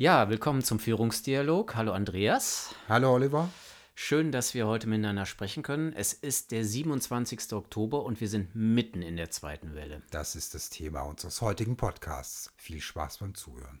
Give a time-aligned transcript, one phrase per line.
[0.00, 1.74] Ja, willkommen zum Führungsdialog.
[1.74, 2.72] Hallo Andreas.
[2.88, 3.48] Hallo Oliver.
[3.96, 5.92] Schön, dass wir heute miteinander sprechen können.
[5.92, 7.52] Es ist der 27.
[7.52, 10.02] Oktober und wir sind mitten in der zweiten Welle.
[10.12, 12.52] Das ist das Thema unseres heutigen Podcasts.
[12.54, 13.80] Viel Spaß beim Zuhören.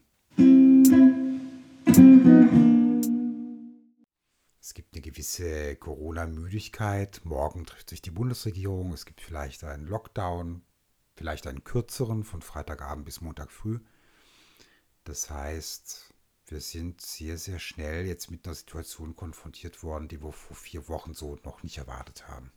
[4.60, 7.20] Es gibt eine gewisse Corona-Müdigkeit.
[7.22, 8.92] Morgen trifft sich die Bundesregierung.
[8.92, 10.62] Es gibt vielleicht einen Lockdown,
[11.14, 13.78] vielleicht einen kürzeren von Freitagabend bis Montag früh.
[15.08, 16.12] Das heißt,
[16.48, 20.86] wir sind sehr, sehr schnell jetzt mit einer Situation konfrontiert worden, die wir vor vier
[20.90, 22.52] Wochen so noch nicht erwartet haben.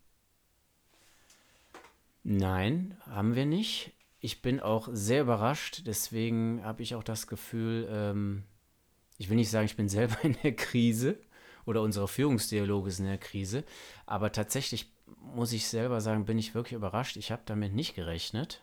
[2.23, 3.93] Nein, haben wir nicht.
[4.19, 5.83] Ich bin auch sehr überrascht.
[5.85, 8.43] Deswegen habe ich auch das Gefühl, ähm,
[9.17, 11.17] ich will nicht sagen, ich bin selber in der Krise
[11.65, 13.63] oder unsere Führungsdialoge sind in der Krise.
[14.05, 14.91] Aber tatsächlich
[15.21, 17.15] muss ich selber sagen, bin ich wirklich überrascht.
[17.15, 18.61] Ich habe damit nicht gerechnet.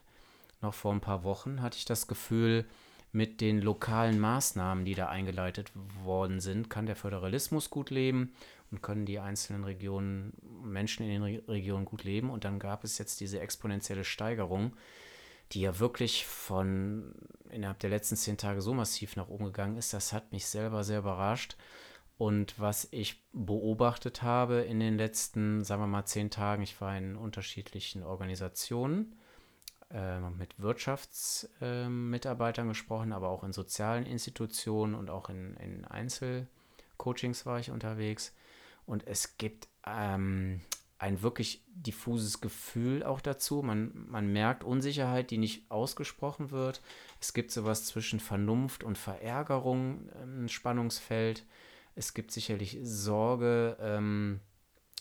[0.61, 2.67] Noch vor ein paar Wochen hatte ich das Gefühl,
[3.13, 5.73] mit den lokalen Maßnahmen, die da eingeleitet
[6.05, 8.33] worden sind, kann der Föderalismus gut leben
[8.71, 12.31] und können die einzelnen Regionen, Menschen in den Re Regionen gut leben.
[12.31, 14.75] Und dann gab es jetzt diese exponentielle Steigerung,
[15.53, 17.15] die ja wirklich von
[17.51, 19.95] innerhalb der letzten zehn Tage so massiv nach oben gegangen ist.
[19.95, 21.57] Das hat mich selber sehr überrascht.
[22.19, 26.99] Und was ich beobachtet habe in den letzten, sagen wir mal, zehn Tagen, ich war
[26.99, 29.15] in unterschiedlichen Organisationen,
[29.91, 37.47] äh, mit Wirtschaftsmitarbeitern äh, gesprochen, aber auch in sozialen Institutionen und auch in, in Einzelcoachings
[37.47, 38.35] war ich unterwegs.
[38.87, 40.61] Und es gibt ähm,
[40.99, 43.63] ein wirklich diffuses Gefühl auch dazu.
[43.63, 46.83] Man, man merkt Unsicherheit, die nicht ausgesprochen wird.
[47.21, 51.45] Es gibt sowas zwischen Vernunft und Verärgerung im Spannungsfeld.
[51.95, 54.41] Es gibt sicherlich Sorge, ähm,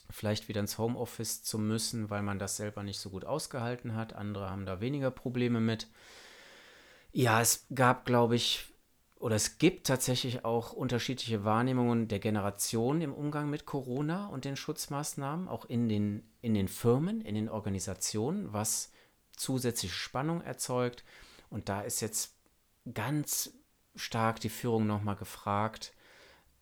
[0.10, 4.14] vielleicht wieder ins Homeoffice zu müssen, weil man das selber nicht so gut ausgehalten hat.
[4.14, 5.88] Andere haben da weniger Probleme mit.
[7.12, 8.66] Ja, es gab, glaube ich,
[9.20, 14.56] oder es gibt tatsächlich auch unterschiedliche Wahrnehmungen der Generation im Umgang mit Corona und den
[14.56, 18.92] Schutzmaßnahmen, auch in den, in den Firmen, in den Organisationen, was
[19.36, 21.04] zusätzliche Spannung erzeugt.
[21.50, 22.36] Und da ist jetzt
[22.94, 23.54] ganz
[23.96, 25.94] stark die Führung nochmal gefragt,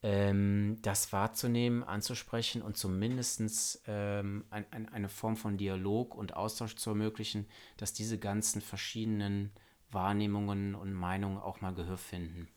[0.06, 6.76] ähm, das wahrzunehmen, anzusprechen und zumindest ähm, ein, ein, eine Form von Dialog und Austausch
[6.76, 9.52] zu ermöglichen, dass diese ganzen verschiedenen
[9.90, 12.48] Wahrnehmungen und Meinungen auch mal Gehör finden.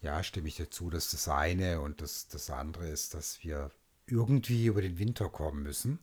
[0.00, 3.70] Ja, stimme ich dazu, dass das eine und das, das andere ist, dass wir
[4.06, 5.98] irgendwie über den Winter kommen müssen.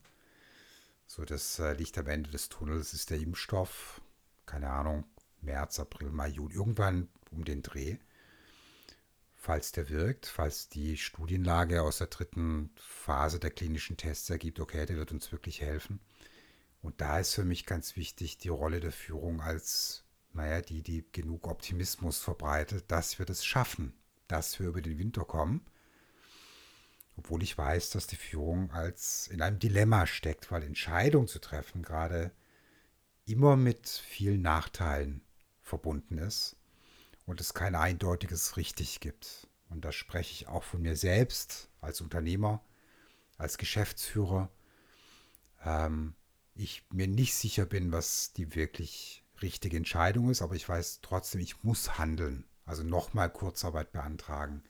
[1.08, 4.00] So, das äh, Licht am Ende des Tunnels ist der Impfstoff.
[4.46, 5.02] Keine Ahnung,
[5.40, 7.96] März, April, Mai, Juni, irgendwann um den Dreh
[9.44, 14.86] falls der wirkt, falls die Studienlage aus der dritten Phase der klinischen Tests ergibt, okay,
[14.86, 16.00] der wird uns wirklich helfen.
[16.80, 21.04] Und da ist für mich ganz wichtig die Rolle der Führung als, naja, die, die
[21.12, 23.92] genug Optimismus verbreitet, dass wir das schaffen,
[24.28, 25.66] dass wir über den Winter kommen.
[27.18, 31.82] Obwohl ich weiß, dass die Führung als in einem Dilemma steckt, weil Entscheidungen zu treffen
[31.82, 32.32] gerade
[33.26, 35.20] immer mit vielen Nachteilen
[35.60, 36.56] verbunden ist
[37.26, 39.48] und es kein eindeutiges richtig gibt.
[39.68, 42.62] Und da spreche ich auch von mir selbst als Unternehmer,
[43.38, 44.50] als Geschäftsführer.
[45.64, 46.14] Ähm,
[46.54, 51.40] ich mir nicht sicher bin, was die wirklich richtige Entscheidung ist, aber ich weiß trotzdem,
[51.40, 52.44] ich muss handeln.
[52.66, 54.62] Also nochmal Kurzarbeit beantragen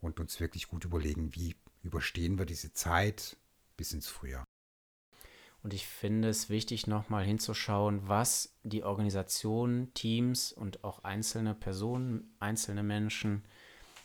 [0.00, 3.36] und uns wirklich gut überlegen, wie überstehen wir diese Zeit
[3.76, 4.44] bis ins Frühjahr.
[5.68, 12.34] Und ich finde es wichtig, nochmal hinzuschauen, was die Organisation, Teams und auch einzelne Personen,
[12.40, 13.44] einzelne Menschen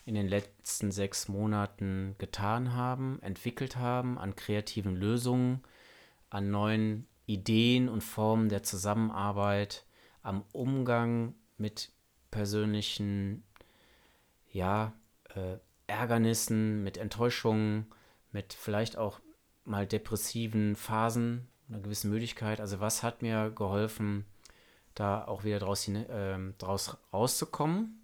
[0.05, 5.63] in den letzten sechs Monaten getan haben, entwickelt haben an kreativen Lösungen,
[6.29, 9.85] an neuen Ideen und Formen der Zusammenarbeit,
[10.21, 11.93] am Umgang mit
[12.29, 13.45] persönlichen,
[14.51, 14.91] ja,
[15.33, 17.85] äh, Ärgernissen, mit Enttäuschungen,
[18.33, 19.21] mit vielleicht auch
[19.63, 22.59] mal depressiven Phasen, einer gewissen Müdigkeit.
[22.59, 24.25] Also was hat mir geholfen,
[24.95, 28.01] da auch wieder draus, äh, draus rauszukommen,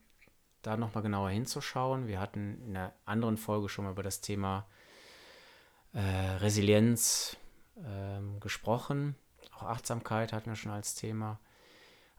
[0.62, 2.08] da nochmal genauer hinzuschauen.
[2.08, 4.66] Wir hatten in einer anderen Folge schon mal über das Thema
[5.94, 7.38] äh, Resilienz
[7.78, 9.16] äh, gesprochen.
[9.56, 11.40] Auch Achtsamkeit hatten wir schon als Thema.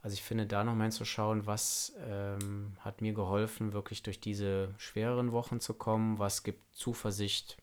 [0.02, 5.32] Also ich finde, da nochmal hinzuschauen, was ähm, hat mir geholfen, wirklich durch diese schwereren
[5.32, 7.58] Wochen zu kommen, was gibt Zuversicht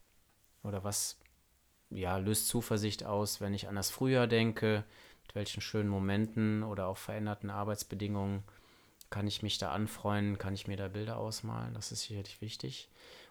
[0.61, 1.17] oder was
[1.89, 4.83] ja, löst Zuversicht aus, wenn ich an das Frühjahr denke,
[5.25, 8.43] mit welchen schönen Momenten oder auch veränderten Arbeitsbedingungen
[9.09, 12.89] kann ich mich da anfreuen, kann ich mir da Bilder ausmalen, das ist sicherlich wichtig.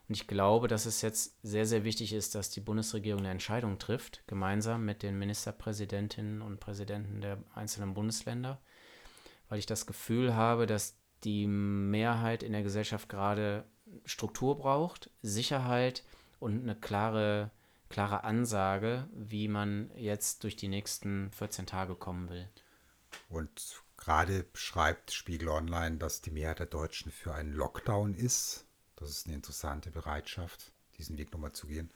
[0.09, 3.79] Und ich glaube, dass es jetzt sehr, sehr wichtig ist, dass die Bundesregierung eine Entscheidung
[3.79, 8.61] trifft, gemeinsam mit den Ministerpräsidentinnen und Präsidenten der einzelnen Bundesländer,
[9.49, 13.65] weil ich das Gefühl habe, dass die Mehrheit in der Gesellschaft gerade
[14.05, 16.05] Struktur braucht, Sicherheit
[16.39, 17.51] und eine klare,
[17.89, 22.49] klare Ansage, wie man jetzt durch die nächsten 14 Tage kommen will.
[23.29, 28.67] Und gerade schreibt Spiegel Online, dass die Mehrheit der Deutschen für einen Lockdown ist.
[28.97, 31.91] Das ist eine interessante Bereitschaft, diesen Weg nochmal zu gehen.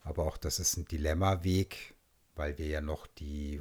[0.00, 1.94] Aber auch das ist ein Dilemmaweg,
[2.34, 3.60] weil wir ja noch die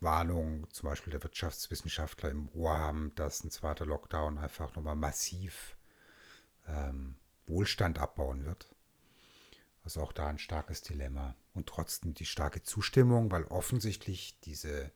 [0.00, 5.76] Warnung zum Beispiel der Wirtschaftswissenschaftler im Ohr haben, dass ein zweiter Lockdown einfach nochmal massiv
[6.66, 7.16] ähm,
[7.46, 8.68] Wohlstand abbauen wird.
[9.88, 11.34] Also auch da ein starkes Dilemma.
[11.54, 14.92] Und trotzdem die starke Zustimmung, weil offensichtlich diese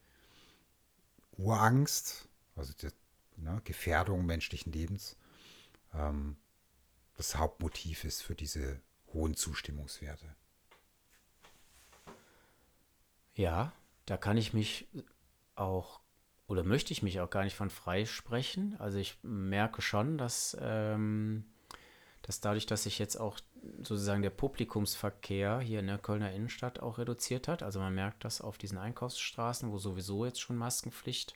[1.38, 2.90] Urangst, also die
[3.38, 5.16] ne, Gefährdung menschlichen Lebens,
[5.94, 6.36] ähm,
[7.16, 8.82] das Hauptmotiv ist für diese
[9.14, 10.36] hohen Zustimmungswerte.
[13.34, 13.72] Ja,
[14.04, 14.88] da kann ich mich
[15.54, 16.00] auch
[16.48, 18.78] oder möchte ich mich auch gar nicht von freisprechen.
[18.78, 21.46] Also ich merke schon, dass, ähm,
[22.20, 23.40] dass dadurch, dass sich jetzt auch
[23.86, 28.40] sozusagen der Publikumsverkehr hier in der Kölner Innenstadt auch reduziert hat, also man merkt das
[28.40, 31.34] auf diesen Einkaufsstraßen, wo sowieso jetzt schon Maskenpflicht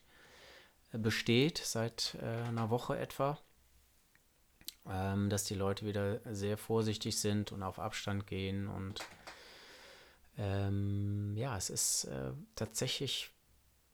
[0.92, 3.38] äh, besteht, seit äh, einer Woche etwa,
[4.88, 9.00] ähm, dass die Leute wieder sehr vorsichtig sind und auf Abstand gehen und
[10.38, 13.30] ähm, ja, es ist äh, tatsächlich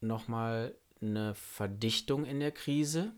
[0.00, 3.12] nochmal eine Verdichtung in der Krise.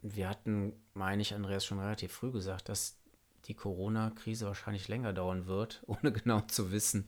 [0.00, 3.01] Wir hatten, meine ich, Andreas schon relativ früh gesagt, dass
[3.46, 7.06] die Corona-Krise wahrscheinlich länger dauern wird, ohne genau zu wissen,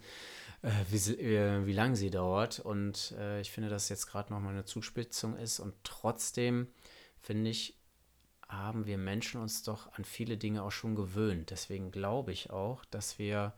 [0.63, 2.61] äh, wie, äh, wie lange sie dauert.
[2.61, 5.61] Und äh, ich finde, dass jetzt gerade nochmal eine Zuspitzung ist.
[5.61, 6.69] Und trotzdem,
[7.21, 7.77] finde ich,
[8.49, 11.51] haben wir Menschen uns doch an viele Dinge auch schon gewöhnt.
[11.51, 13.55] Deswegen glaube ich auch, dass wir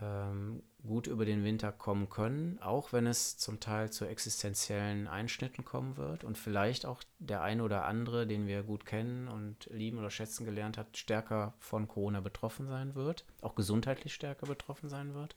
[0.00, 5.64] ähm, gut über den Winter kommen können, auch wenn es zum Teil zu existenziellen Einschnitten
[5.64, 9.98] kommen wird und vielleicht auch der eine oder andere, den wir gut kennen und lieben
[9.98, 15.14] oder schätzen gelernt hat, stärker von Corona betroffen sein wird, auch gesundheitlich stärker betroffen sein
[15.14, 15.36] wird.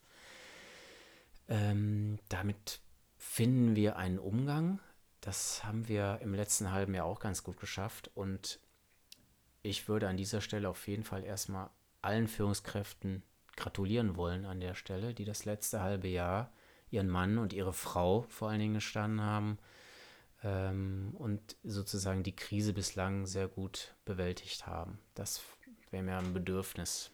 [1.49, 2.79] Ähm, damit
[3.17, 4.79] finden wir einen Umgang.
[5.19, 8.59] Das haben wir im letzten halben Jahr auch ganz gut geschafft und
[9.61, 11.69] ich würde an dieser Stelle auf jeden Fall erstmal
[12.01, 13.23] allen Führungskräften
[13.55, 16.51] gratulieren wollen an der Stelle, die das letzte halbe Jahr
[16.89, 19.57] ihren Mann und ihre Frau vor allen Dingen gestanden haben
[20.43, 24.99] ähm, und sozusagen die Krise bislang sehr gut bewältigt haben.
[25.15, 25.41] Das
[25.89, 27.11] wäre mir ein Bedürfnis.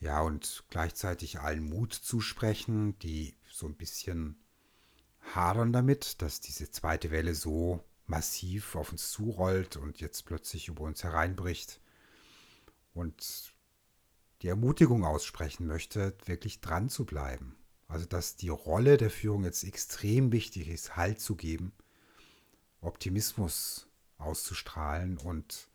[0.00, 4.36] Ja, und gleichzeitig allen Mut zusprechen, die so ein bisschen
[5.34, 10.84] hadern damit, dass diese zweite Welle so massiv auf uns zurollt und jetzt plötzlich über
[10.84, 11.80] uns hereinbricht.
[12.94, 13.52] Und
[14.42, 17.56] die Ermutigung aussprechen möchte, wirklich dran zu bleiben.
[17.88, 21.72] Also dass die Rolle der Führung jetzt extrem wichtig ist, Halt zu geben,
[22.80, 23.88] Optimismus
[24.18, 25.68] auszustrahlen und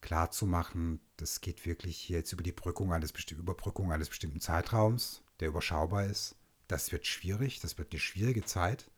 [0.00, 5.22] klar zu machen, das geht wirklich jetzt über die Brückung eines, Überbrückung eines bestimmten Zeitraums,
[5.40, 6.36] der überschaubar ist.
[6.68, 8.90] Das wird schwierig, das wird eine schwierige Zeit,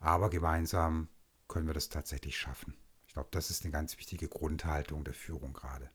[0.00, 1.08] aber gemeinsam
[1.46, 2.74] können wir das tatsächlich schaffen.
[3.06, 5.90] Ich glaube, das ist eine ganz wichtige Grundhaltung der Führung gerade.